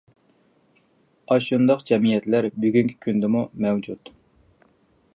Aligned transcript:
ئاشۇنداق 1.35 1.85
جەمئىيەتلەر 1.91 2.49
بۈگۈنكى 2.65 2.99
كۈندىمۇ 3.07 3.47
مەۋجۇت. 3.67 4.15